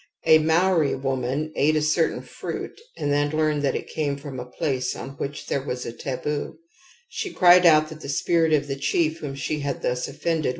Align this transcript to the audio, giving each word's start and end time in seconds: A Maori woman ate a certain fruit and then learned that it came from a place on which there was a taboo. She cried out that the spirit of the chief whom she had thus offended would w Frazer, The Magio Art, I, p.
A 0.25 0.39
Maori 0.39 0.95
woman 0.95 1.53
ate 1.55 1.75
a 1.75 1.81
certain 1.83 2.23
fruit 2.23 2.81
and 2.97 3.13
then 3.13 3.29
learned 3.29 3.61
that 3.61 3.75
it 3.75 3.85
came 3.87 4.17
from 4.17 4.39
a 4.39 4.47
place 4.49 4.95
on 4.95 5.09
which 5.17 5.45
there 5.45 5.61
was 5.61 5.85
a 5.85 5.93
taboo. 5.93 6.57
She 7.07 7.31
cried 7.31 7.67
out 7.67 7.89
that 7.89 8.01
the 8.01 8.09
spirit 8.09 8.51
of 8.51 8.65
the 8.65 8.75
chief 8.77 9.19
whom 9.19 9.35
she 9.35 9.59
had 9.59 9.83
thus 9.83 10.07
offended 10.07 10.09
would 10.09 10.09
w 10.09 10.09
Frazer, 10.09 10.09
The 10.09 10.19
Magio 10.19 10.37
Art, 10.37 10.45
I, 10.45 10.49
p. 10.49 10.49